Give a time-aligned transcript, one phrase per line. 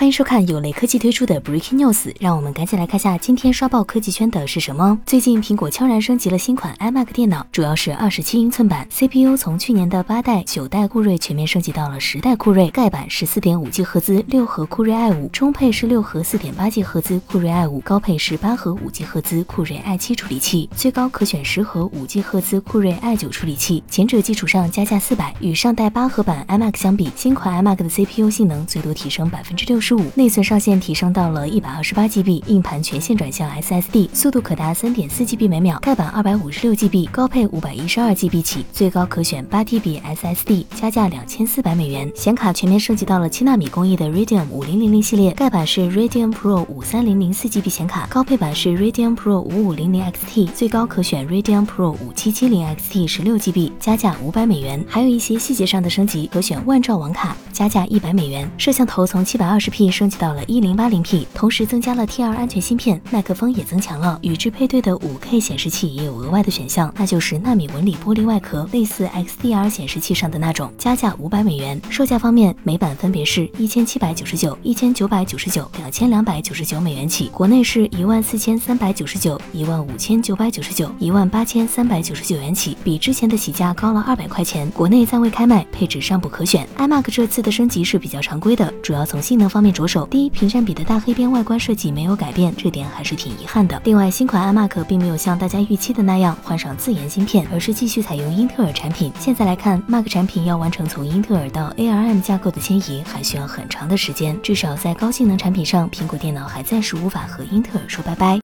[0.00, 4.98] 欢迎收看有雷科技推出的 Breaking News，让我们赶紧来看下今天刷爆科技圈的是什么。
[5.04, 22.06] 最近苹果悄然升级了新款 iMac 电脑，主要是二十七英寸版，CPU 从去年的八代、九代酷睿全面升级到了十代酷睿，盖板是四点五 G 赫兹六核酷睿 i 五，中配是六核四点八 G 赫兹酷睿 i 五，高配是八核五 G 赫兹酷睿 i 七处理器，最高可选十核五
[22.06, 25.34] G 赫兹酷睿 i 九处理器，前者基础上加价四百。
[25.40, 29.89] 与上代八核版 iMac 相比，新款 iMac 的 CPU 性能最多提升百分之六十。
[30.14, 42.10] 内存上限提升到了一百二十八 GB，硬盘全线转向 SSD，速度可达三点四 GB 每秒，盖板二百五十六 GB，高配五百一十二 GB 起，最高可选八 TB SSD，加价两千四百美元。
[42.14, 53.06] 显卡全面升级到了七纳米工艺的 Radeon 五零零零系列，盖板是 Radeon Pro 五三零零四 GB 显卡，高配版是 Radeon Pro 五五零零 XT，最高可选 Radeon Pro 五七七零 XT
[53.06, 54.84] 十六 GB，加价五百美元。
[54.88, 58.48] 还有一些细节上的升级，可选万兆网卡，加价一百美元。
[58.56, 60.20] 摄像头从七百二十 P 升级。
[60.20, 71.80] 到了一零八零 P，同时增加了 T2 安全芯片，麦克风也增强了，与之配对的五 K 显示器也有额外的选项，那就是纳米纹理玻璃外壳，类似 XDR 显示器上的那种，加价五百美元。
[71.88, 84.70] 售价方面，美版分别是一千七百九十九、一千九百九十九、两千两百九十九美元起，国内是一万四千三百九十九、一万五千九百九十九、一万八千三百九十九元起，比之前的起价高了二百块钱。
[84.72, 86.68] 国内暂未开卖，配置尚不可选。
[86.76, 90.06] iMac 这次的升级是比较常规的，主要从性能方面着手。
[90.06, 93.80] 第一，屏占比的大黑边外观设计没有改变，这点还是挺遗憾的。
[93.84, 99.10] 另外，新款 iMac 并没有像大家预期的那样换上自研芯片，而是继续采用英特尔产品。
[99.18, 104.40] 现在来看，Mac 产品要完成从英特尔到 ARM 架构的迁移，还需要很长的时间。
[104.42, 108.38] 至少在高性能产品上，苹果电脑还暂时无法和英特尔说拜拜。